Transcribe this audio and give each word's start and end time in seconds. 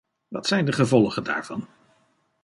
Wat 0.27 0.47
zijn 0.47 0.65
de 0.65 0.71
gevolgen 0.71 1.23
daarvan? 1.23 1.67